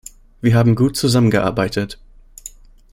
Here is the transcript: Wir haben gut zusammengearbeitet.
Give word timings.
Wir 0.41 0.55
haben 0.55 0.73
gut 0.73 0.97
zusammengearbeitet. 0.97 1.99